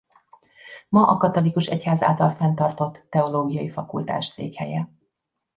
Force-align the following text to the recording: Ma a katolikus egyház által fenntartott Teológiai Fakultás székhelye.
Ma 0.89 1.05
a 1.07 1.17
katolikus 1.17 1.65
egyház 1.67 2.03
által 2.03 2.29
fenntartott 2.29 3.05
Teológiai 3.09 3.69
Fakultás 3.69 4.25
székhelye. 4.25 4.89